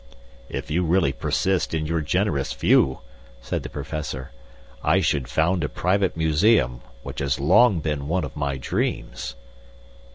"If 0.49 0.71
you 0.71 0.83
really 0.83 1.13
persist 1.13 1.75
in 1.75 1.85
your 1.85 2.01
generous 2.01 2.53
view," 2.53 3.01
said 3.39 3.61
the 3.61 3.69
Professor, 3.69 4.31
"I 4.83 4.99
should 4.99 5.27
found 5.27 5.63
a 5.63 5.69
private 5.69 6.17
museum, 6.17 6.81
which 7.03 7.19
has 7.19 7.39
long 7.39 7.81
been 7.81 8.07
one 8.07 8.23
of 8.23 8.35
my 8.35 8.57
dreams." 8.57 9.35